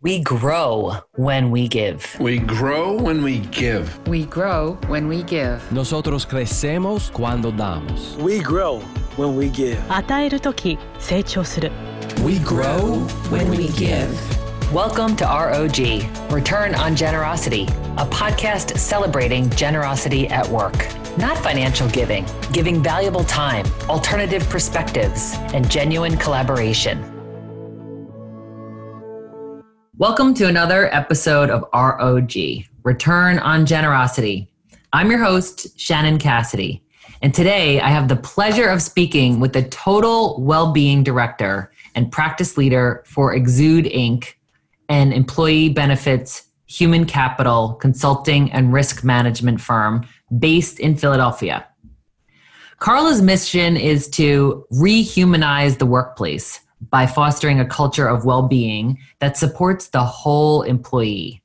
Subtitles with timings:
[0.00, 2.16] We grow when we give.
[2.20, 3.98] We grow when we give.
[4.06, 5.60] We grow when we give.
[5.72, 8.16] Nosotros crecemos cuando damos.
[8.16, 8.78] We grow
[9.16, 9.76] when we give.
[9.88, 11.72] 与えるとき成長する
[12.24, 14.08] We grow When we give.
[14.72, 17.66] Welcome to ROG, Return on Generosity,
[17.96, 20.76] a podcast celebrating generosity at work.
[21.18, 27.02] Not financial giving, giving valuable time, alternative perspectives, and genuine collaboration.
[29.98, 32.32] Welcome to another episode of ROG,
[32.84, 34.48] Return on Generosity.
[34.92, 36.84] I'm your host, Shannon Cassidy.
[37.20, 42.56] And today I have the pleasure of speaking with the Total Wellbeing Director and Practice
[42.56, 44.34] Leader for Exude Inc.,
[44.88, 50.06] an employee benefits, human capital, consulting, and risk management firm
[50.38, 51.66] based in Philadelphia.
[52.78, 59.36] Carla's mission is to rehumanize the workplace by fostering a culture of well being that
[59.36, 61.42] supports the whole employee.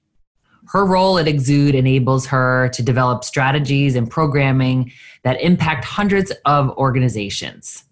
[0.67, 4.91] Her role at Exude enables her to develop strategies and programming
[5.23, 7.83] that impact hundreds of organizations.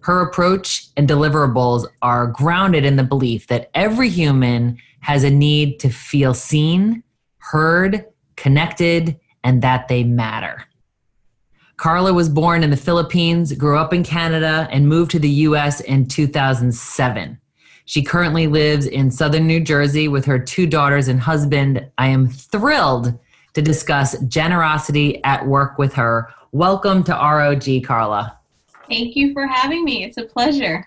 [0.00, 5.80] Her approach and deliverables are grounded in the belief that every human has a need
[5.80, 7.02] to feel seen,
[7.38, 8.04] heard,
[8.36, 10.67] connected, and that they matter.
[11.78, 15.80] Carla was born in the Philippines, grew up in Canada, and moved to the US
[15.80, 17.40] in 2007.
[17.84, 21.88] She currently lives in southern New Jersey with her two daughters and husband.
[21.96, 23.16] I am thrilled
[23.54, 26.34] to discuss generosity at work with her.
[26.50, 28.36] Welcome to ROG, Carla.
[28.88, 30.02] Thank you for having me.
[30.02, 30.84] It's a pleasure.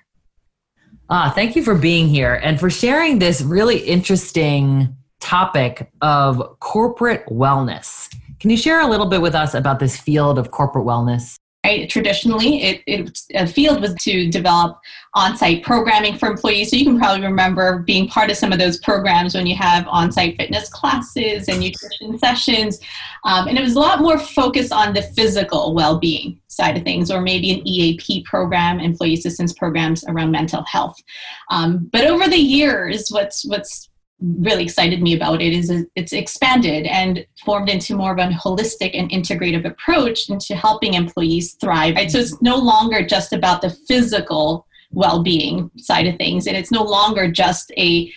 [1.09, 7.25] Ah, thank you for being here and for sharing this really interesting topic of corporate
[7.27, 8.13] wellness.
[8.41, 11.35] Can you share a little bit with us about this field of corporate wellness?
[11.89, 14.79] Traditionally, it, it a field was to develop
[15.13, 16.71] on-site programming for employees.
[16.71, 19.87] So you can probably remember being part of some of those programs when you have
[19.87, 22.79] on-site fitness classes and nutrition sessions,
[23.25, 27.11] um, and it was a lot more focused on the physical well-being side of things,
[27.11, 30.97] or maybe an EAP program, employee assistance programs around mental health.
[31.51, 33.90] Um, but over the years, what's what's
[34.21, 38.91] really excited me about it is it's expanded and formed into more of a holistic
[38.93, 41.95] and integrative approach into helping employees thrive.
[41.95, 42.11] Right?
[42.11, 46.83] So it's no longer just about the physical well-being side of things and it's no
[46.83, 48.11] longer just a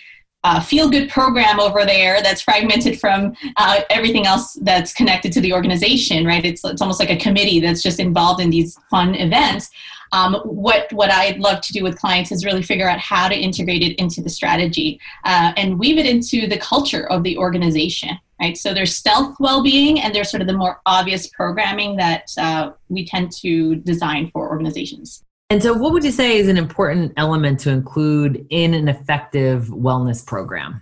[0.45, 5.41] uh, feel good program over there that's fragmented from uh, everything else that's connected to
[5.41, 9.15] the organization right it's, it's almost like a committee that's just involved in these fun
[9.15, 9.71] events
[10.11, 13.35] um, what what I'd love to do with clients is really figure out how to
[13.35, 18.17] integrate it into the strategy uh, and weave it into the culture of the organization.
[18.39, 22.71] Right, so there's stealth well-being, and there's sort of the more obvious programming that uh,
[22.89, 25.23] we tend to design for organizations.
[25.49, 29.67] And so, what would you say is an important element to include in an effective
[29.67, 30.81] wellness program?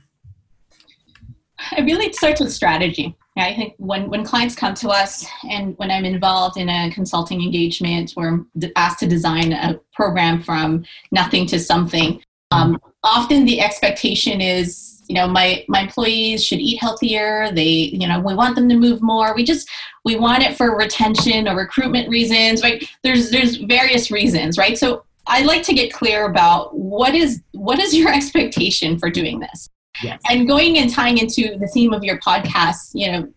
[1.77, 3.17] It really starts with strategy.
[3.35, 7.41] I think when, when clients come to us and when I'm involved in a consulting
[7.41, 13.59] engagement or I'm asked to design a program from nothing to something, um, often the
[13.59, 17.51] expectation is, you know, my, my employees should eat healthier.
[17.51, 19.35] They, you know, we want them to move more.
[19.35, 19.69] We just,
[20.05, 22.87] we want it for retention or recruitment reasons, right?
[23.03, 24.77] There's, there's various reasons, right?
[24.77, 29.39] So I like to get clear about what is, what is your expectation for doing
[29.39, 29.69] this?
[30.01, 30.21] Yes.
[30.29, 33.33] And going and tying into the theme of your podcast, you know,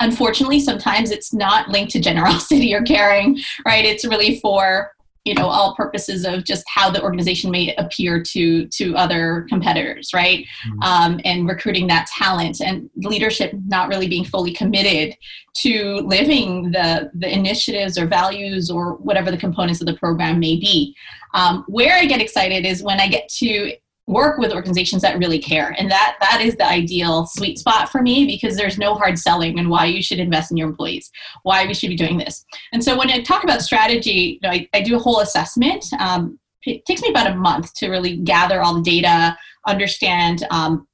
[0.00, 3.84] unfortunately, sometimes it's not linked to generosity or caring, right?
[3.84, 4.92] It's really for
[5.28, 10.10] you know all purposes of just how the organization may appear to to other competitors
[10.14, 10.82] right mm-hmm.
[10.82, 15.14] um, and recruiting that talent and leadership not really being fully committed
[15.54, 20.56] to living the the initiatives or values or whatever the components of the program may
[20.56, 20.96] be
[21.34, 23.72] um, where i get excited is when i get to
[24.08, 25.76] work with organizations that really care.
[25.78, 29.58] And that that is the ideal sweet spot for me because there's no hard selling
[29.58, 31.10] and why you should invest in your employees
[31.42, 32.44] why we should be doing this.
[32.72, 35.84] And so when i talk about strategy you know, I, I, do a whole assessment.
[35.98, 39.36] Um, it takes me about a month to really gather all the data
[39.66, 40.87] understand um,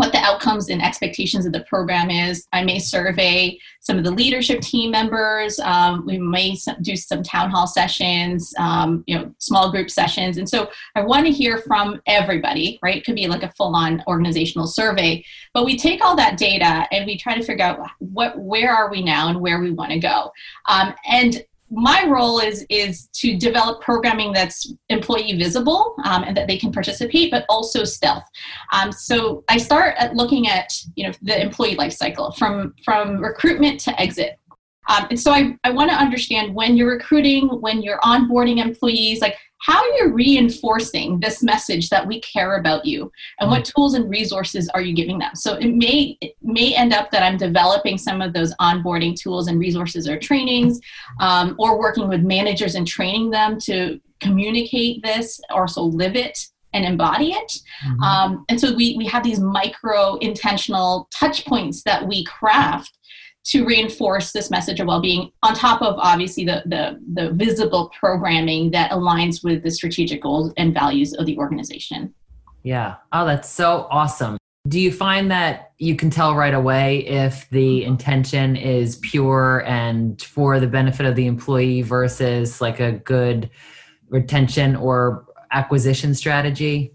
[0.00, 2.48] what the outcomes and expectations of the program is.
[2.54, 5.58] I may survey some of the leadership team members.
[5.58, 10.38] Um, we may do some town hall sessions, um, you know, small group sessions.
[10.38, 12.96] And so I want to hear from everybody, right?
[12.96, 15.22] It could be like a full on organizational survey.
[15.52, 18.90] But we take all that data and we try to figure out what, where are
[18.90, 20.32] we now and where we want to go.
[20.66, 26.48] Um, and my role is is to develop programming that's employee visible um, and that
[26.48, 28.24] they can participate, but also stealth.
[28.72, 33.22] Um, so I start at looking at you know the employee life cycle from from
[33.22, 34.38] recruitment to exit.
[34.88, 39.20] Um, and so I, I want to understand when you're recruiting, when you're onboarding employees,
[39.20, 43.94] like how are you're reinforcing this message that we care about you and what tools
[43.94, 45.34] and resources are you giving them.
[45.34, 49.48] So it may it may end up that i'm developing some of those onboarding tools
[49.48, 50.80] and resources or trainings
[51.20, 56.38] um, or working with managers and training them to communicate this or so live it
[56.72, 57.52] and embody it.
[57.84, 58.02] Mm-hmm.
[58.02, 62.96] um, and so we, we have these micro intentional touch points that we craft
[63.50, 68.70] to reinforce this message of well-being on top of obviously the, the, the visible programming
[68.70, 72.14] that aligns with the strategic goals and values of the organization.
[72.62, 72.96] Yeah.
[73.12, 74.36] Oh that's so awesome.
[74.68, 80.20] Do you find that you can tell right away if the intention is pure and
[80.22, 83.50] for the benefit of the employee versus like a good
[84.10, 86.92] retention or acquisition strategy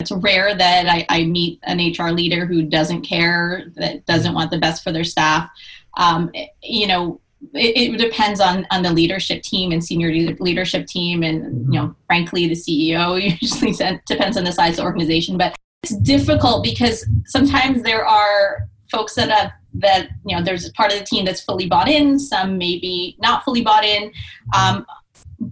[0.00, 4.50] it's rare that I, I, meet an HR leader who doesn't care, that doesn't want
[4.50, 5.48] the best for their staff.
[5.96, 6.30] Um,
[6.62, 7.20] you know,
[7.52, 10.10] it, it, depends on on the leadership team and senior
[10.40, 13.72] leadership team, and you know, frankly, the CEO usually
[14.06, 15.38] depends on the size of the organization.
[15.38, 20.92] But it's difficult because sometimes there are folks that have that you know there's part
[20.92, 24.12] of the team that's fully bought in, some maybe not fully bought in.
[24.56, 24.86] Um,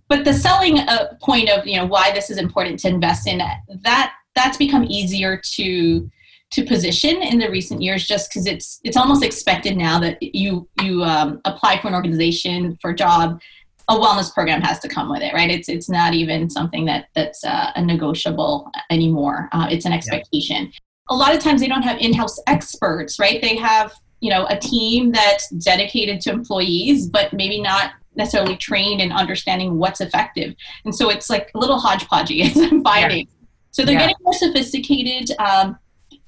[0.09, 3.39] but the selling uh, point of you know why this is important to invest in
[3.39, 6.11] that that's become easier to
[6.53, 10.69] to position in the recent years just because it's it's almost expected now that you
[10.83, 13.41] you um, apply for an organization for a job
[13.89, 15.51] a wellness program has to come with it right?
[15.51, 19.49] It's it's not even something that that's uh, a negotiable anymore.
[19.53, 20.67] Uh, it's an expectation.
[20.67, 20.71] Yeah.
[21.11, 23.41] a lot of times they don't have in-house experts right?
[23.41, 29.01] They have you know a team that's dedicated to employees but maybe not necessarily trained
[29.01, 30.55] in understanding what's effective.
[30.85, 33.27] And so it's like a little hodgepodgey as i'm finding.
[33.27, 33.42] yeah
[33.73, 34.09] so they're yeah.
[34.09, 35.37] getting more sophisticated.
[35.39, 35.79] Um,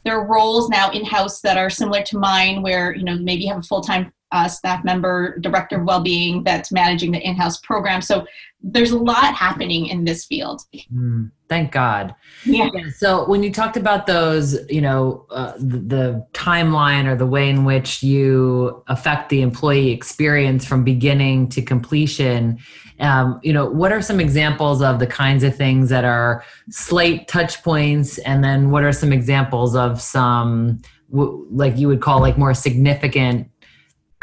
[0.04, 3.44] there are roles now in house that are similar to mine, where you know maybe
[3.44, 7.60] you have a full time uh, staff member, director of well-being that's managing the in-house
[7.60, 8.02] program.
[8.02, 8.26] So
[8.60, 10.62] there's a lot happening in this field.
[10.92, 12.16] Mm, thank God.
[12.44, 12.68] Yeah.
[12.74, 12.88] yeah.
[12.96, 17.48] So when you talked about those, you know, uh, the, the, timeline or the way
[17.48, 22.58] in which you affect the employee experience from beginning to completion,
[22.98, 27.28] um, you know, what are some examples of the kinds of things that are slight
[27.28, 30.80] touch points, and then what are some examples of some
[31.14, 33.48] like you would call like more significant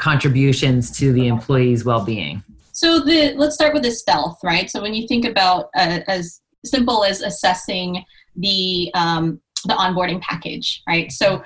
[0.02, 2.44] contributions to the employee's well-being?
[2.74, 4.70] So the let's start with the stealth, right?
[4.70, 8.04] So when you think about uh, as simple as assessing
[8.36, 11.12] the um, the onboarding package, right?
[11.12, 11.44] So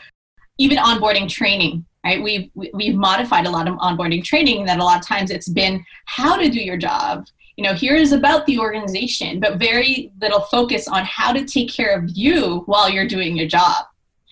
[0.58, 2.22] even onboarding training, right?
[2.24, 5.84] We've we've modified a lot of onboarding training that a lot of times it's been
[6.06, 7.26] how to do your job.
[7.58, 11.72] You know, here is about the organization, but very little focus on how to take
[11.72, 13.86] care of you while you're doing your job.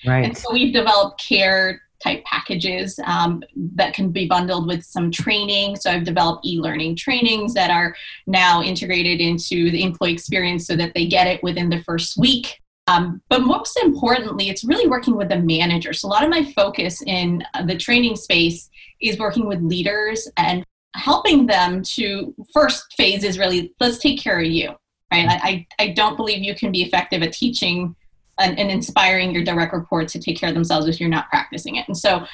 [0.06, 0.26] Right.
[0.26, 3.42] And so we've developed care type packages um,
[3.76, 5.76] that can be bundled with some training.
[5.76, 7.96] So I've developed e-learning trainings that are
[8.28, 12.60] now integrated into the employee experience so that they get it within the first week.
[12.88, 15.94] Um, but most importantly, it's really working with the manager.
[15.94, 18.70] So a lot of my focus in the training space
[19.02, 20.66] is working with leaders and
[20.96, 24.70] helping them to first phase is really let's take care of you
[25.12, 27.96] right I, I don't believe you can be effective at teaching
[28.39, 31.75] and, and inspiring your direct reports to take care of themselves if you're not practicing
[31.75, 31.88] it.
[31.88, 32.25] And so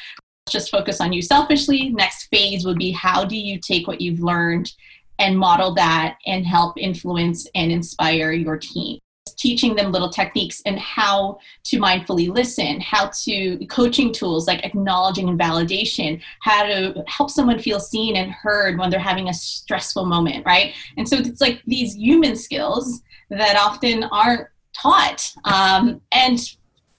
[0.50, 1.90] just focus on you selfishly.
[1.90, 4.72] Next phase would be how do you take what you've learned
[5.20, 9.00] and model that and help influence and inspire your team
[9.40, 15.30] teaching them little techniques and how to mindfully listen, how to coaching tools like acknowledging
[15.30, 20.06] and validation, how to help someone feel seen and heard when they're having a stressful
[20.06, 20.76] moment, right?
[20.98, 24.48] And so it's like these human skills that often aren't
[24.82, 26.40] taught um, and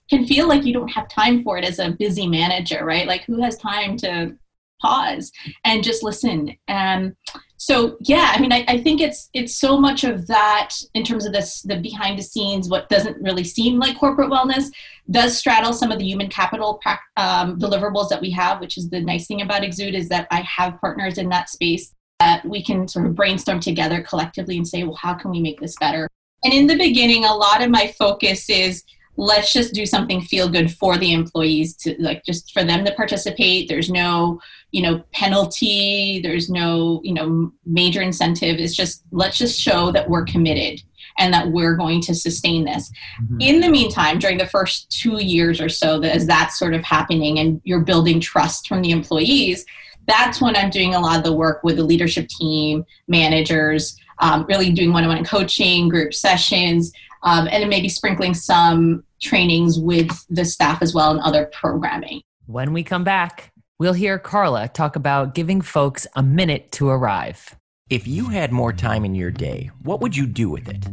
[0.08, 3.06] can feel like you don't have time for it as a busy manager right?
[3.06, 4.34] Like who has time to
[4.80, 5.30] pause
[5.64, 6.56] and just listen?
[6.68, 7.16] Um,
[7.60, 11.26] so yeah i mean I, I, think it's it's so much of that in terms
[11.26, 14.70] of this the behind the scenes what doesn't really seem like corporate wellness
[15.10, 16.80] does straddle some of the human capital
[17.18, 20.40] um, deliverables that we have which is the nice thing about exude is that i
[20.40, 24.82] have partners in that space that we can sort of brainstorm together collectively and say
[24.82, 26.08] well how can we make this better
[26.44, 28.84] and in the beginning, a lot of my focus is
[29.16, 32.94] let's just do something feel good for the employees to like just for them to
[32.94, 33.68] participate.
[33.68, 38.58] There's no, you know, penalty, there's no, you know, major incentive.
[38.58, 40.80] It's just let's just show that we're committed
[41.18, 42.90] and that we're going to sustain this.
[43.22, 43.40] Mm-hmm.
[43.40, 47.38] In the meantime, during the first two years or so, as that's sort of happening
[47.38, 49.66] and you're building trust from the employees,
[50.06, 54.46] that's when I'm doing a lot of the work with the leadership team, managers, um,
[54.48, 60.44] really doing one-on-one coaching, group sessions, um, and then maybe sprinkling some trainings with the
[60.44, 62.22] staff as well and other programming.
[62.46, 67.56] When we come back, we'll hear Carla talk about giving folks a minute to arrive.
[67.90, 70.86] If you had more time in your day, what would you do with it?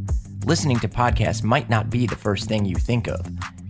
[0.46, 3.26] Listening to podcasts might not be the first thing you think of.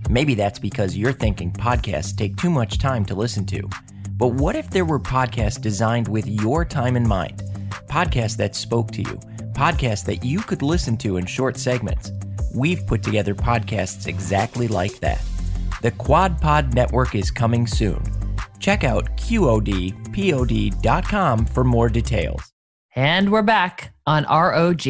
[0.09, 3.69] Maybe that's because you're thinking podcasts take too much time to listen to.
[4.11, 7.43] But what if there were podcasts designed with your time in mind?
[7.87, 9.19] Podcasts that spoke to you,
[9.53, 12.11] podcasts that you could listen to in short segments.
[12.53, 15.21] We've put together podcasts exactly like that.
[15.81, 18.01] The Quad Pod Network is coming soon.
[18.59, 19.95] Check out QODPOD.com
[21.45, 22.53] for more details.
[22.95, 24.81] And we're back on ROG,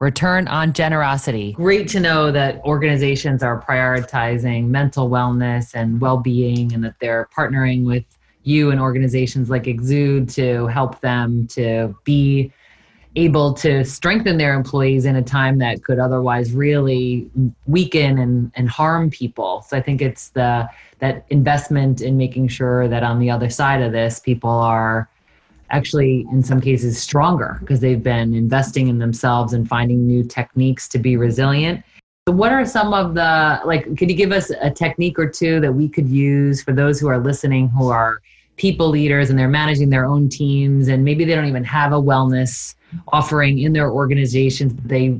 [0.00, 1.52] Return on Generosity.
[1.52, 7.28] Great to know that organizations are prioritizing mental wellness and well being and that they're
[7.36, 8.04] partnering with
[8.42, 12.52] you and organizations like Exude to help them to be
[13.16, 17.28] able to strengthen their employees in a time that could otherwise really
[17.66, 19.62] weaken and, and harm people.
[19.62, 20.68] So I think it's the
[21.00, 25.08] that investment in making sure that on the other side of this, people are
[25.70, 30.88] actually in some cases stronger because they've been investing in themselves and finding new techniques
[30.88, 31.82] to be resilient.
[32.28, 35.58] So what are some of the like could you give us a technique or two
[35.60, 38.20] that we could use for those who are listening who are
[38.56, 41.96] people leaders and they're managing their own teams and maybe they don't even have a
[41.96, 42.74] wellness
[43.08, 45.18] offering in their organizations they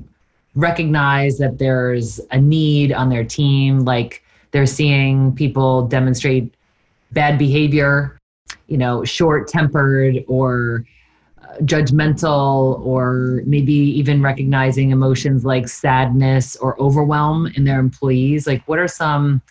[0.55, 6.53] recognize that there's a need on their team like they're seeing people demonstrate
[7.13, 8.19] bad behavior
[8.67, 10.85] you know short tempered or
[11.63, 18.79] judgmental or maybe even recognizing emotions like sadness or overwhelm in their employees like what
[18.79, 19.43] are some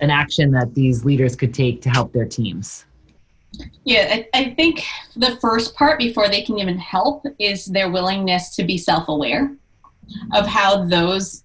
[0.00, 2.86] an action that these leaders could take to help their teams?
[3.84, 4.84] Yeah, I, I, think
[5.16, 9.56] the first part before they can even help is their willingness to be self aware
[10.32, 11.42] of how those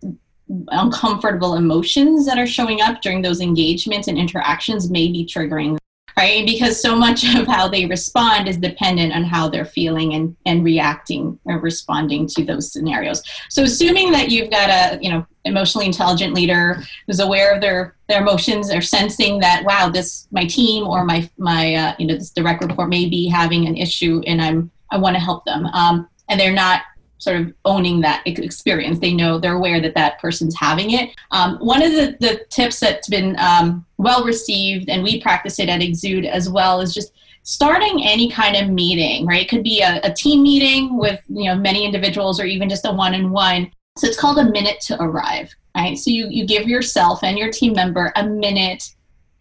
[0.68, 5.78] uncomfortable emotions that are showing up during those engagements and interactions may be triggering
[6.18, 6.46] right?
[6.46, 10.64] Because so much of how they respond is dependent on how they're feeling and, and
[10.64, 13.22] reacting or responding to those scenarios.
[13.50, 17.96] So assuming that you've got a, you know, emotionally intelligent leader who's aware of their
[18.10, 22.16] their emotions or sensing that wow this my team or my my uh, you know
[22.16, 25.68] this direct report may be having an issue and i'm i want to help them
[25.68, 26.82] um, and they're not
[27.18, 29.00] sort of owning that experience.
[29.00, 31.12] They know they're aware that that person's having it.
[31.32, 35.70] Um, one of the, the tips that's been um, well received, and we practice it
[35.70, 39.26] at Exude as well, is just starting any kind of meeting.
[39.26, 42.70] Right, it could be a, a team meeting with you know many individuals, or even
[42.70, 43.72] just a one-on-one.
[43.98, 45.54] So it's called a minute to arrive.
[45.76, 48.84] Right, so you you give yourself and your team member a minute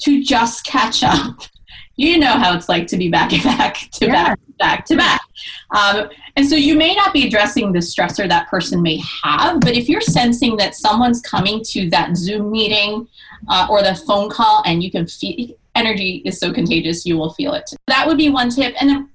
[0.01, 1.41] to just catch up.
[1.97, 4.13] You know how it's like to be back to back to yeah.
[4.13, 5.21] back back to back.
[5.71, 9.77] Um, and so you may not be addressing the stressor that person may have, but
[9.77, 13.09] if you're sensing that someone's coming to that Zoom meeting
[13.49, 17.33] uh, or the phone call and you can feel energy is so contagious, you will
[17.35, 17.69] feel it.
[17.89, 18.75] That would be one tip.
[18.81, 19.11] And then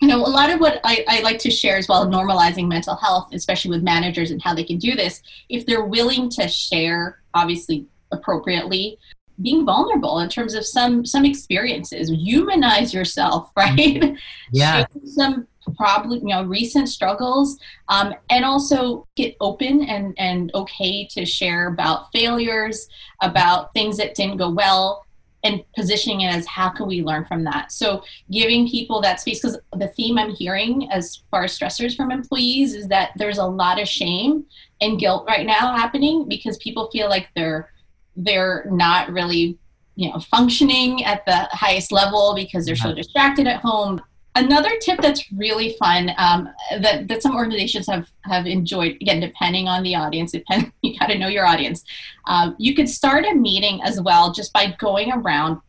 [0.00, 2.96] you know, a lot of what I, I, like to share as well, normalizing mental
[2.96, 7.20] health, especially with managers and how they can do this, if they're willing to share,
[7.32, 8.98] obviously appropriately,
[9.42, 14.16] being vulnerable in terms of some some experiences, humanize yourself, right?
[14.52, 14.86] Yeah.
[15.04, 21.24] some probably you know recent struggles um, and also get open and and okay to
[21.24, 22.88] share about failures
[23.22, 25.04] about things that didn't go well
[25.42, 29.40] and positioning it as how can we learn from that so giving people that space
[29.40, 33.46] because the theme i'm hearing as far as stressors from employees is that there's a
[33.46, 34.44] lot of shame
[34.80, 37.70] and guilt right now happening because people feel like they're
[38.16, 39.58] they're not really
[39.96, 44.00] you know functioning at the highest level because they're so distracted at home
[44.36, 46.48] Another tip that's really fun um,
[46.80, 51.06] that, that some organizations have, have enjoyed, again, depending on the audience, depend, you got
[51.06, 51.84] to know your audience.
[52.26, 55.60] Um, you could start a meeting as well just by going around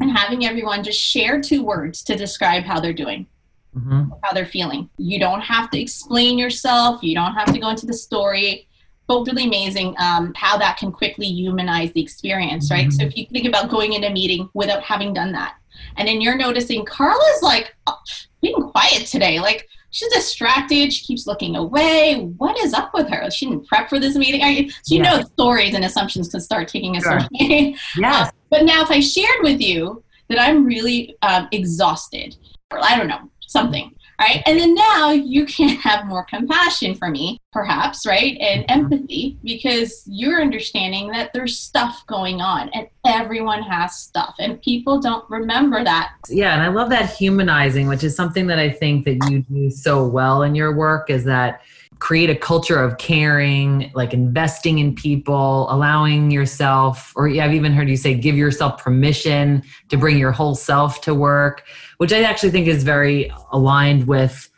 [0.00, 3.26] and having everyone just share two words to describe how they're doing.
[3.76, 4.12] Mm-hmm.
[4.22, 4.88] How they're feeling.
[4.96, 7.02] You don't have to explain yourself.
[7.02, 8.67] You don't have to go into the story
[9.08, 12.88] but really amazing um, how that can quickly humanize the experience, right?
[12.88, 12.90] Mm-hmm.
[12.90, 15.56] So if you think about going in a meeting without having done that,
[15.96, 17.98] and then you're noticing Carla's like oh,
[18.42, 22.20] being quiet today, like she's distracted, she keeps looking away.
[22.36, 23.30] What is up with her?
[23.30, 24.42] She didn't prep for this meeting.
[24.42, 27.18] I, so you know stories and assumptions can start taking us sure.
[27.18, 27.74] away.
[27.96, 28.08] Yeah.
[28.28, 32.36] Uh, but now if I shared with you that I'm really um, exhausted,
[32.70, 34.42] or I don't know, something right?
[34.46, 38.36] And then now you can have more compassion for me, perhaps, right?
[38.40, 38.92] And mm-hmm.
[38.92, 45.00] empathy because you're understanding that there's stuff going on and everyone has stuff and people
[45.00, 46.14] don't remember that.
[46.28, 49.70] Yeah, and I love that humanizing, which is something that I think that you do
[49.70, 51.62] so well in your work is that
[51.98, 57.88] create a culture of caring, like investing in people, allowing yourself, or I've even heard
[57.88, 61.64] you say, give yourself permission to bring your whole self to work,
[61.98, 64.50] which I actually think is very aligned with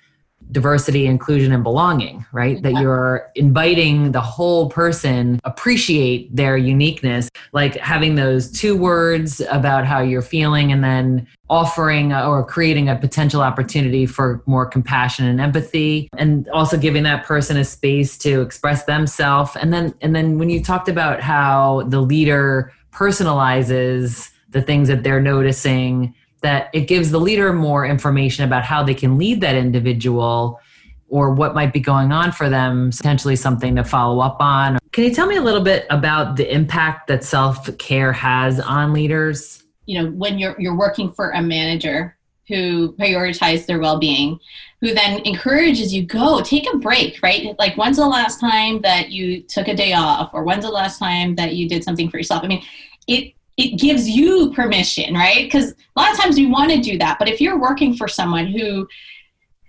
[0.53, 2.63] diversity, inclusion, and belonging, right?
[2.63, 9.87] That you're inviting the whole person appreciate their uniqueness, like having those two words about
[9.87, 15.41] how you're feeling and then offering or creating a potential opportunity for more compassion and
[15.41, 20.39] empathy and also giving that person a space to express themselves and then and then
[20.39, 26.83] when you talked about how the leader personalizes the things that they're noticing that it
[26.83, 30.61] gives the leader more information about how they can lead that individual
[31.09, 34.79] or what might be going on for them, potentially something to follow up on.
[34.93, 38.93] Can you tell me a little bit about the impact that self care has on
[38.93, 39.65] leaders?
[39.87, 42.17] You know, when you're you're working for a manager
[42.47, 44.39] who prioritizes their well-being,
[44.81, 47.57] who then encourages you go take a break, right?
[47.59, 50.99] Like when's the last time that you took a day off, or when's the last
[50.99, 52.43] time that you did something for yourself?
[52.45, 52.63] I mean,
[53.07, 55.45] it it gives you permission, right?
[55.45, 58.09] Because a lot of times we want to do that, but if you're working for
[58.09, 58.89] someone who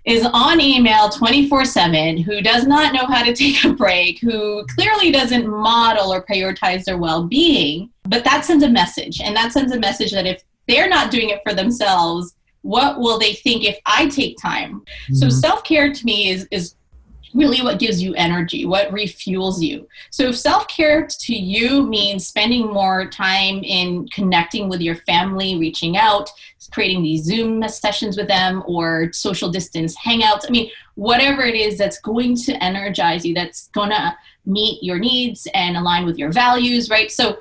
[0.04, 4.64] is on email 24 7, who does not know how to take a break, who
[4.74, 9.20] clearly doesn't model or prioritize their well being, but that sends a message.
[9.20, 13.18] And that sends a message that if they're not doing it for themselves, what will
[13.18, 14.80] they think if I take time?
[14.80, 15.14] Mm-hmm.
[15.16, 16.76] So self care to me is, is
[17.34, 19.88] really what gives you energy, what refuels you.
[20.10, 25.96] So if self-care to you means spending more time in connecting with your family, reaching
[25.96, 26.30] out,
[26.72, 31.78] creating these Zoom sessions with them or social distance hangouts, I mean, whatever it is
[31.78, 36.32] that's going to energize you, that's going to meet your needs and align with your
[36.32, 37.10] values, right?
[37.10, 37.38] So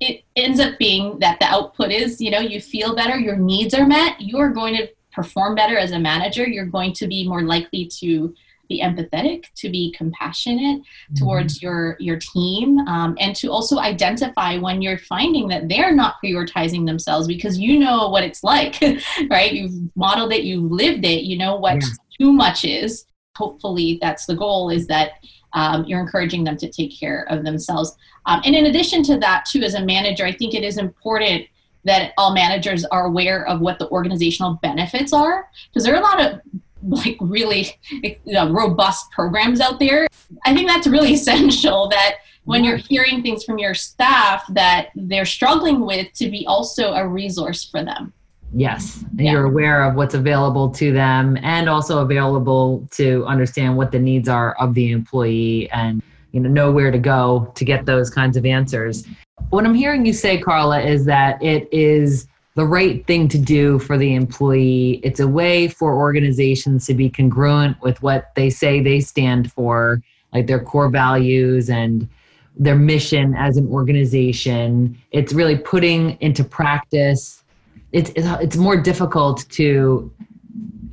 [0.00, 3.74] it ends up being that the output is, you know, you feel better, your needs
[3.74, 7.42] are met, you're going to perform better as a manager, you're going to be more
[7.42, 8.34] likely to
[8.68, 11.14] be empathetic, to be compassionate mm-hmm.
[11.16, 16.16] towards your your team, um, and to also identify when you're finding that they're not
[16.22, 18.76] prioritizing themselves because you know what it's like,
[19.30, 19.52] right?
[19.52, 21.88] You've modeled it, you've lived it, you know what yeah.
[22.18, 23.06] too much is.
[23.36, 24.70] Hopefully, that's the goal.
[24.70, 25.12] Is that
[25.54, 27.96] um, you're encouraging them to take care of themselves.
[28.26, 31.46] Um, and in addition to that, too, as a manager, I think it is important
[31.84, 36.02] that all managers are aware of what the organizational benefits are because there are a
[36.02, 36.40] lot of
[36.88, 40.06] like really you know, robust programs out there.
[40.44, 45.24] I think that's really essential that when you're hearing things from your staff that they're
[45.24, 48.12] struggling with to be also a resource for them.
[48.56, 49.32] Yes, yeah.
[49.32, 54.28] you're aware of what's available to them and also available to understand what the needs
[54.28, 58.36] are of the employee and you know know where to go to get those kinds
[58.36, 59.06] of answers.
[59.50, 63.78] What I'm hearing you say Carla is that it is the right thing to do
[63.80, 65.00] for the employee.
[65.02, 70.02] It's a way for organizations to be congruent with what they say they stand for,
[70.32, 72.08] like their core values and
[72.56, 74.96] their mission as an organization.
[75.10, 77.42] It's really putting into practice.
[77.90, 80.12] It's it's more difficult to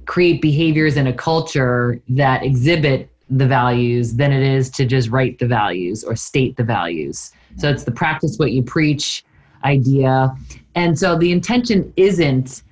[0.06, 5.40] create behaviors in a culture that exhibit the values than it is to just write
[5.40, 7.32] the values or state the values.
[7.58, 9.24] So it's the practice what you preach
[9.64, 10.36] idea.
[10.76, 12.64] And so the intention isn't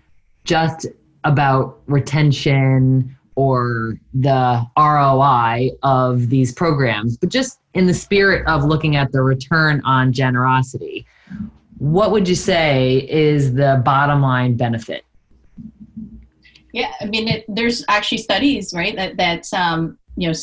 [0.44, 0.88] just
[1.24, 8.96] about retention or the ROI of these programs, but just in the spirit of looking
[8.96, 11.06] at the return on generosity.
[11.78, 15.06] What would you say is the bottom line benefit?
[16.74, 20.34] Yeah, I mean, it, there's actually studies, right, that that um, you know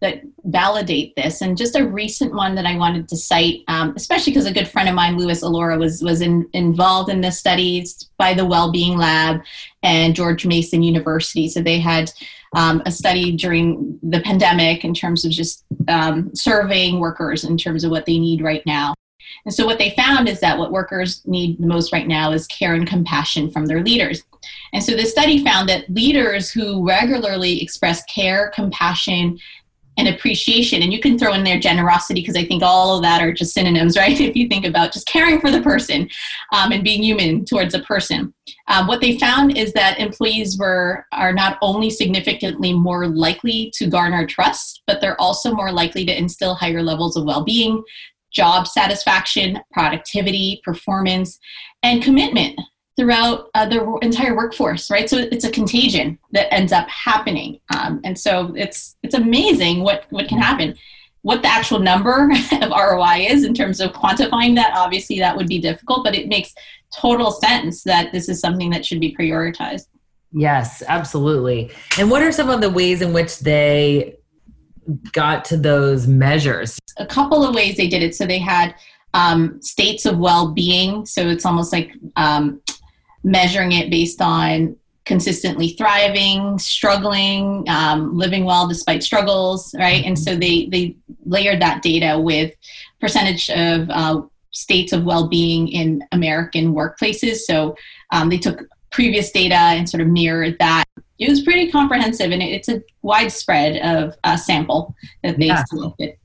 [0.00, 1.40] that validate this.
[1.40, 4.68] And just a recent one that i wanted to cite um, especially because a good
[4.68, 8.98] friend of mine louis alloro was was in, involved in the studies by the wellbeing
[8.98, 9.40] lab
[9.82, 11.48] and george mason university.
[11.48, 12.12] So they had
[12.54, 17.84] um, a study during the pandemic in terms of just um, surveying workers in terms
[17.84, 18.94] of what they need right now
[19.44, 22.46] and so what they found is that what workers need the most right now is
[22.46, 24.22] care and compassion from their leaders
[24.72, 29.38] and so the study found that leaders who regularly express care, compassion,
[29.98, 33.20] and appreciation, and you can throw in there generosity because I think all of that
[33.20, 34.18] are just synonyms, right?
[34.18, 36.08] If you think about just caring for the person
[36.52, 38.32] um, and being human towards a person,
[38.68, 43.86] um, what they found is that employees were are not only significantly more likely to
[43.86, 47.82] garner trust, but they're also more likely to instill higher levels of well-being,
[48.32, 51.38] job satisfaction, productivity, performance,
[51.82, 52.60] and commitment
[52.96, 55.08] throughout uh, the entire workforce, right?
[55.08, 60.06] So it's a contagion that ends up happening, um, and so it's it's amazing what
[60.10, 60.76] what can happen.
[61.22, 62.30] What the actual number
[62.62, 66.26] of ROI is in terms of quantifying that, obviously that would be difficult, but it
[66.26, 66.52] makes
[66.92, 69.86] total sense that this is something that should be prioritized.
[70.32, 71.70] Yes, absolutely.
[71.98, 74.16] And what are some of the ways in which they
[75.12, 76.78] got to those measures?
[76.98, 78.14] A couple of ways they did it.
[78.14, 78.74] So they had
[79.14, 81.06] um, states of well-being.
[81.06, 82.60] So it's almost like um,
[83.24, 90.04] measuring it based on consistently thriving, struggling, um, living well despite struggles, right?
[90.04, 92.54] And so they they layered that data with
[93.00, 97.38] percentage of uh, states of well-being in American workplaces.
[97.38, 97.74] So
[98.12, 100.84] um, they took previous data and sort of mirrored that.
[101.22, 105.62] It was pretty comprehensive, and it's a widespread of uh, sample that they Yeah.
[105.64, 106.16] selected.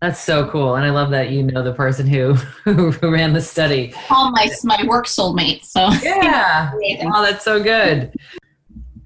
[0.00, 0.76] That's so cool.
[0.76, 3.92] And I love that you know the person who, who ran the study.
[4.10, 5.64] All my my work soulmate.
[5.64, 6.70] So Yeah.
[7.12, 8.14] Oh, that's so good.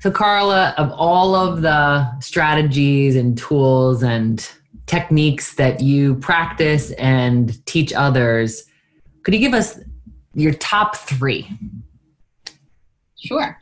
[0.00, 4.46] So, Carla, of all of the strategies and tools and
[4.86, 8.64] techniques that you practice and teach others,
[9.22, 9.78] could you give us
[10.34, 11.48] your top three?
[13.18, 13.59] Sure.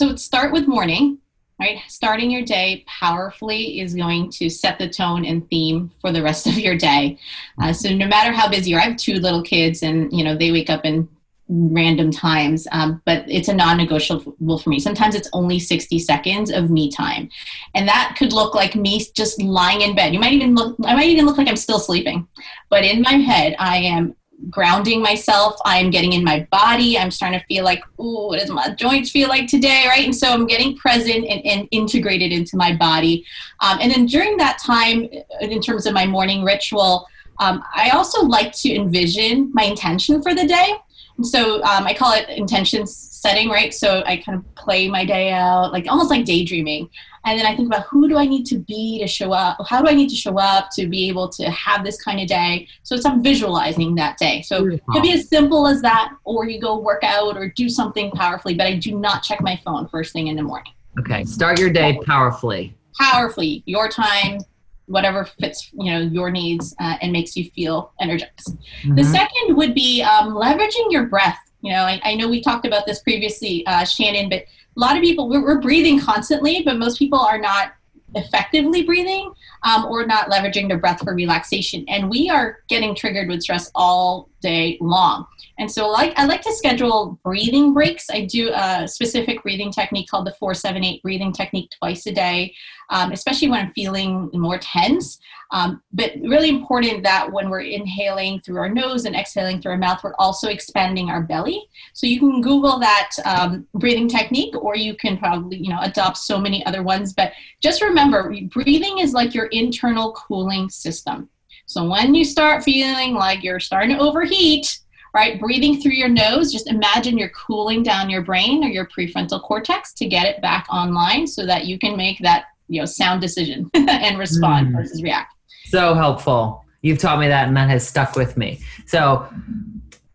[0.00, 1.18] So start with morning,
[1.60, 1.80] right?
[1.88, 6.46] Starting your day powerfully is going to set the tone and theme for the rest
[6.46, 7.18] of your day.
[7.60, 10.24] Uh, so no matter how busy you are, I have two little kids, and you
[10.24, 11.06] know they wake up in
[11.50, 14.78] random times, um, but it's a non-negotiable for me.
[14.78, 17.28] Sometimes it's only 60 seconds of me time,
[17.74, 20.14] and that could look like me just lying in bed.
[20.14, 22.26] You might even look, I might even look like I'm still sleeping,
[22.70, 24.16] but in my head, I am
[24.48, 25.56] grounding myself.
[25.64, 26.98] I'm getting in my body.
[26.98, 30.04] I'm starting to feel like, ooh, what does my joints feel like today, right?
[30.04, 33.24] And so I'm getting present and, and integrated into my body.
[33.60, 35.08] Um, and then during that time,
[35.40, 37.06] in terms of my morning ritual,
[37.38, 40.74] um, I also like to envision my intention for the day.
[41.16, 43.74] And so um, I call it intention setting, right?
[43.74, 46.88] So I kind of play my day out, like almost like daydreaming.
[47.24, 49.58] And then I think about who do I need to be to show up?
[49.68, 52.26] How do I need to show up to be able to have this kind of
[52.26, 52.66] day?
[52.82, 54.42] So it's I'm visualizing that day.
[54.42, 57.68] So it could be as simple as that, or you go work out or do
[57.68, 60.72] something powerfully, but I do not check my phone first thing in the morning.
[60.98, 62.74] Okay, start your day powerfully.
[62.98, 64.38] Powerfully, your time,
[64.86, 68.56] whatever fits you know your needs uh, and makes you feel energized.
[68.82, 69.12] The Mhm.
[69.12, 71.38] second would be um, leveraging your breath.
[71.62, 74.46] You know, I, I know we talked about this previously, uh, Shannon, but a
[74.80, 77.72] lot of people, we're, we're breathing constantly, but most people are not
[78.14, 81.84] effectively breathing um, or not leveraging their breath for relaxation.
[81.88, 85.26] And we are getting triggered with stress all day long.
[85.60, 88.08] And so like I like to schedule breathing breaks.
[88.10, 92.54] I do a specific breathing technique called the 478 breathing technique twice a day,
[92.88, 95.18] um, especially when I'm feeling more tense.
[95.52, 99.78] Um, but really important that when we're inhaling through our nose and exhaling through our
[99.78, 101.68] mouth, we're also expanding our belly.
[101.92, 106.16] So you can Google that um, breathing technique, or you can probably you know adopt
[106.16, 107.12] so many other ones.
[107.12, 111.28] But just remember, breathing is like your internal cooling system.
[111.66, 114.80] So when you start feeling like you're starting to overheat,
[115.14, 119.42] right, breathing through your nose, just imagine you're cooling down your brain or your prefrontal
[119.42, 123.20] cortex to get it back online, so that you can make that you know sound
[123.20, 124.76] decision and respond Mm.
[124.76, 125.34] versus react.
[125.66, 126.64] So helpful.
[126.82, 128.60] You've taught me that, and that has stuck with me.
[128.86, 129.28] So,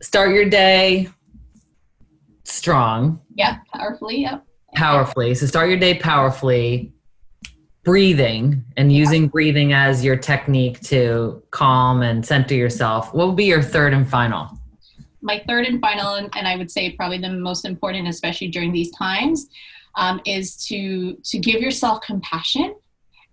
[0.01, 1.09] start your day
[2.43, 4.21] strong, Yeah, powerfully.
[4.21, 4.43] Yep.
[4.75, 5.35] powerfully.
[5.35, 6.91] So, start your day powerfully,
[7.83, 13.13] breathing, and using breathing as your technique to calm and center yourself.
[13.13, 14.49] What would be your third and final?
[15.25, 18.71] My third and final, and, and I would say probably the most important, especially during
[18.71, 19.47] these times,
[19.95, 22.75] um, is to to give yourself compassion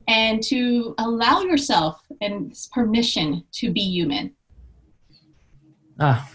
[0.08, 4.34] and to allow yourself and permission to be human.
[6.00, 6.28] Ah,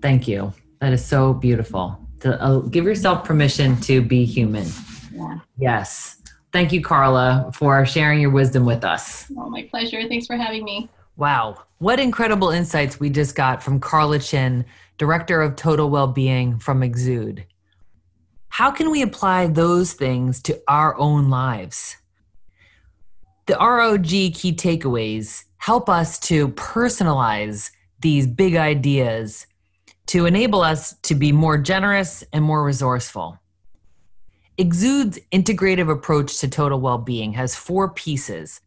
[0.00, 0.52] thank you.
[0.80, 1.98] That is so beautiful.
[2.20, 4.66] To uh, give yourself permission to be human.
[5.12, 5.38] Yeah.
[5.58, 6.22] Yes.
[6.52, 9.26] Thank you, Carla, for sharing your wisdom with us.
[9.36, 10.06] Oh, my pleasure.
[10.08, 10.88] Thanks for having me.
[11.16, 11.64] Wow.
[11.78, 14.64] What incredible insights we just got from Carla Chin,
[14.98, 17.44] Director of Total Wellbeing from Exude.
[18.48, 21.96] How can we apply those things to our own lives?
[23.46, 29.46] The ROG key takeaways help us to personalize these big ideas
[30.06, 33.40] to enable us to be more generous and more resourceful.
[34.56, 38.60] Exude's integrative approach to total well being has four pieces.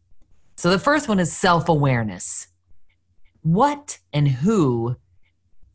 [0.58, 2.48] So the first one is self awareness.
[3.42, 4.96] What and who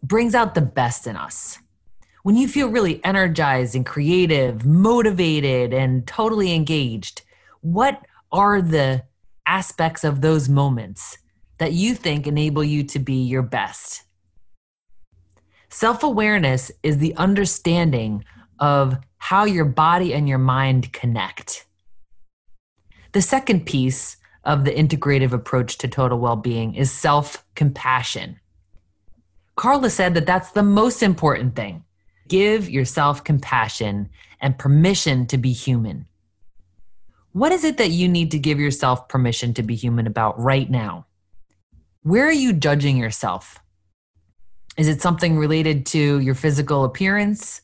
[0.03, 1.57] brings out the best in us?
[2.23, 7.21] When you feel really energized and creative, motivated, and totally engaged,
[7.61, 9.05] what are the
[9.45, 11.17] aspects of those moments
[11.59, 14.03] that you think enable you to be your best?
[15.69, 18.25] Self awareness is the understanding
[18.59, 21.65] of how your body and your mind connect.
[23.13, 28.39] The second piece of the integrative approach to total well being is self compassion.
[29.55, 31.83] Carla said that that's the most important thing.
[32.27, 34.09] Give yourself compassion
[34.41, 36.07] and permission to be human.
[37.31, 40.69] What is it that you need to give yourself permission to be human about right
[40.69, 41.05] now?
[42.01, 43.59] Where are you judging yourself?
[44.77, 47.61] Is it something related to your physical appearance?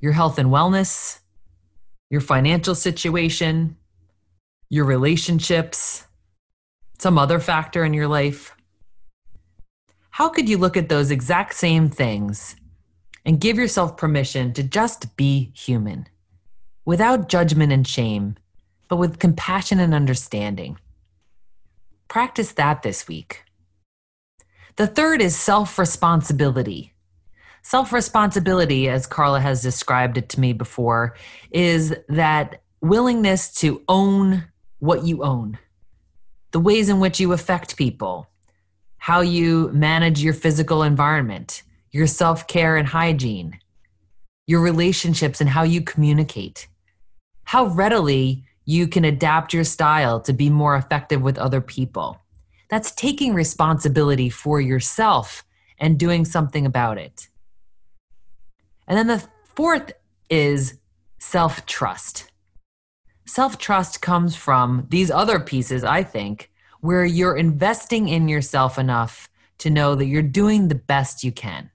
[0.00, 1.20] your health and wellness,
[2.10, 3.76] your financial situation,
[4.68, 6.06] your relationships,
[6.98, 8.54] some other factor in your life?
[10.10, 12.56] How could you look at those exact same things
[13.24, 16.06] and give yourself permission to just be human
[16.84, 18.36] without judgment and shame,
[18.88, 20.78] but with compassion and understanding?
[22.08, 23.44] Practice that this week.
[24.76, 26.92] The third is self responsibility.
[27.62, 31.16] Self responsibility, as Carla has described it to me before,
[31.50, 34.44] is that willingness to own
[34.78, 35.58] what you own,
[36.52, 38.28] the ways in which you affect people,
[38.98, 43.58] how you manage your physical environment, your self care and hygiene,
[44.46, 46.68] your relationships and how you communicate,
[47.44, 52.20] how readily you can adapt your style to be more effective with other people.
[52.68, 55.44] That's taking responsibility for yourself
[55.78, 57.28] and doing something about it.
[58.88, 59.22] And then the
[59.54, 59.92] fourth
[60.28, 60.78] is
[61.18, 62.30] self trust.
[63.26, 69.28] Self trust comes from these other pieces, I think, where you're investing in yourself enough
[69.58, 71.70] to know that you're doing the best you can.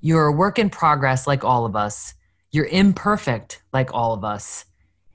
[0.00, 2.14] You're a work in progress like all of us,
[2.50, 4.64] you're imperfect like all of us,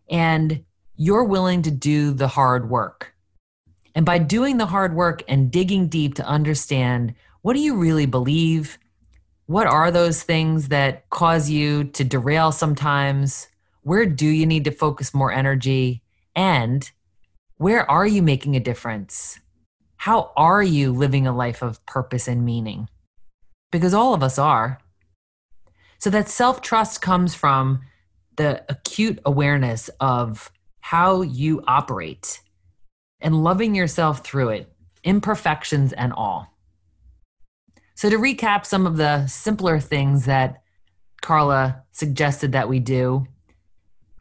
[0.10, 0.64] and
[0.96, 3.14] you're willing to do the hard work.
[3.94, 8.06] And by doing the hard work and digging deep to understand what do you really
[8.06, 8.78] believe?
[9.48, 13.48] What are those things that cause you to derail sometimes?
[13.82, 16.04] Where do you need to focus more energy?
[16.36, 16.90] And
[17.58, 19.40] where are you making a difference?
[19.98, 22.90] How are you living a life of purpose and meaning?
[23.72, 24.80] Because all of us are.
[26.00, 27.82] So that self trust comes from
[28.36, 32.42] the acute awareness of how you operate
[33.20, 36.48] and loving yourself through it, imperfections and all.
[37.94, 40.64] So, to recap some of the simpler things that
[41.22, 43.28] Carla suggested that we do,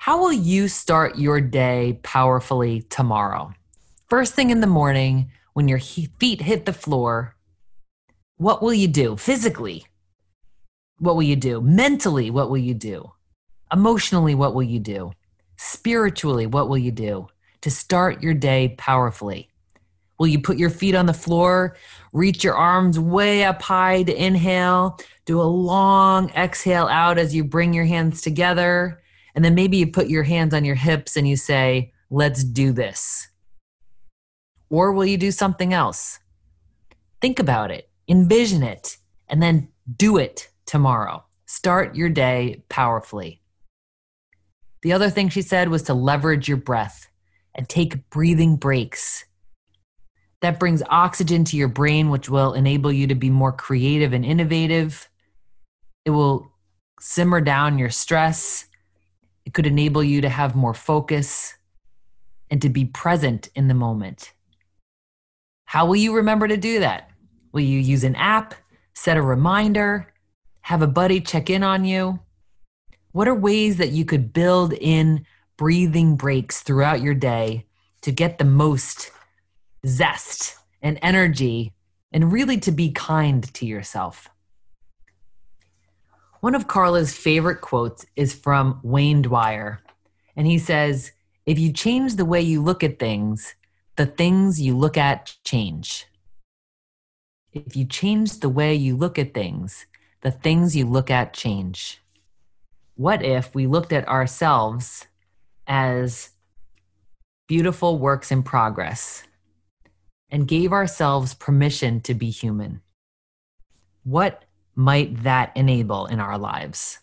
[0.01, 3.53] how will you start your day powerfully tomorrow?
[4.09, 7.37] First thing in the morning, when your feet hit the floor,
[8.39, 9.85] what will you do physically?
[11.01, 11.61] What will you do?
[11.61, 13.13] Mentally, what will you do?
[13.71, 15.13] Emotionally, what will you do?
[15.59, 17.29] Spiritually, what will you do
[17.61, 19.51] to start your day powerfully?
[20.19, 21.77] Will you put your feet on the floor,
[22.15, 27.45] reach your arms way up high to inhale, do a long exhale out as you
[27.45, 29.00] bring your hands together,
[29.35, 32.73] and then maybe you put your hands on your hips and you say, Let's do
[32.73, 33.29] this.
[34.69, 36.19] Or will you do something else?
[37.21, 38.97] Think about it, envision it,
[39.29, 41.25] and then do it tomorrow.
[41.47, 43.41] Start your day powerfully.
[44.83, 47.09] The other thing she said was to leverage your breath
[47.55, 49.25] and take breathing breaks.
[50.41, 54.25] That brings oxygen to your brain, which will enable you to be more creative and
[54.25, 55.09] innovative.
[56.05, 56.53] It will
[56.99, 58.67] simmer down your stress.
[59.45, 61.55] It could enable you to have more focus
[62.51, 64.33] and to be present in the moment.
[65.65, 67.11] How will you remember to do that?
[67.53, 68.55] Will you use an app,
[68.95, 70.13] set a reminder,
[70.63, 72.21] have a buddy check in on you?
[73.13, 75.27] What are ways that you could build in
[75.57, 77.67] breathing breaks throughout your day
[78.03, 79.11] to get the most
[79.87, 81.73] zest and energy
[82.13, 84.29] and really to be kind to yourself?
[86.41, 89.81] One of Carla's favorite quotes is from Wayne Dyer,
[90.37, 91.13] and he says,
[91.47, 93.55] If you change the way you look at things,
[93.97, 96.07] the things you look at change.
[97.53, 99.87] If you change the way you look at things,
[100.23, 102.01] the things you look at change
[103.01, 105.07] what if we looked at ourselves
[105.67, 106.33] as
[107.49, 109.23] beautiful works in progress
[110.29, 112.83] and gave ourselves permission to be human?
[114.05, 116.99] What might that enable in our lives?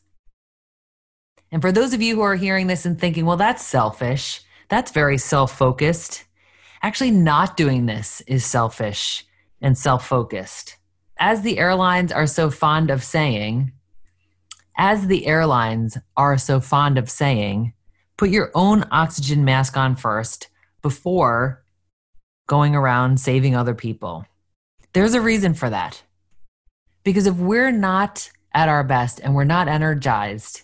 [1.52, 4.92] And for those of you who are hearing this and thinking, well, that's selfish, that's
[4.92, 6.26] very self focused,
[6.82, 9.26] actually, not doing this is selfish
[9.62, 10.78] and self focused.
[11.20, 13.72] As the airlines are so fond of saying,
[14.78, 17.74] as the airlines are so fond of saying,
[18.18, 20.50] put your own oxygen mask on first
[20.82, 21.64] before
[22.46, 24.26] going around saving other people.
[24.94, 26.02] There's a reason for that.
[27.08, 30.64] Because if we're not at our best and we're not energized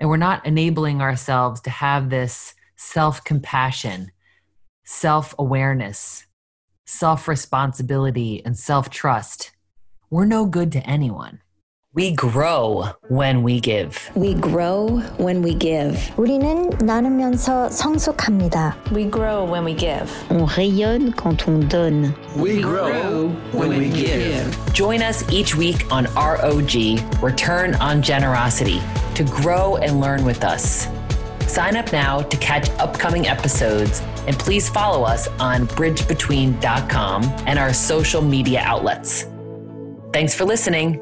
[0.00, 4.10] and we're not enabling ourselves to have this self compassion,
[4.84, 6.24] self awareness,
[6.86, 9.50] self responsibility, and self trust,
[10.08, 11.42] we're no good to anyone.
[11.97, 14.11] We grow when we give.
[14.13, 15.97] We grow when we give.
[16.15, 18.77] 우리는 나누면서 성숙합니다.
[18.91, 20.11] We grow when we give.
[20.29, 22.13] On rayonne quand on donne.
[22.35, 24.55] We grow when we give.
[24.73, 28.79] Join us each week on ROG, Return on Generosity,
[29.15, 30.87] to grow and learn with us.
[31.47, 37.73] Sign up now to catch upcoming episodes and please follow us on bridgebetween.com and our
[37.73, 39.25] social media outlets.
[40.13, 41.01] Thanks for listening.